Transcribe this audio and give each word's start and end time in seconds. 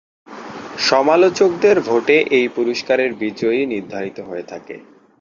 সমালোচকদের 0.89 1.77
ভোটে 1.81 2.17
এই 2.37 2.47
পুরস্কারের 2.55 3.11
বিজয়ী 3.13 3.61
নির্ধারিত 3.65 4.17
হয়ে 4.19 4.45
থাকে। 4.47 4.75